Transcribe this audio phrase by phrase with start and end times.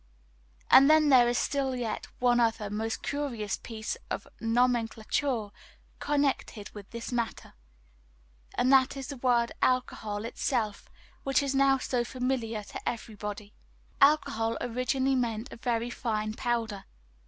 [0.71, 5.49] And then there is still yet one other most curious piece of nomenclature
[5.99, 7.53] connected with this matter,
[8.55, 10.89] and that is the word "alcohol" itself,
[11.21, 13.53] which is now so familiar to everybody.
[14.01, 16.85] Alcohol originally meant a very fine powder.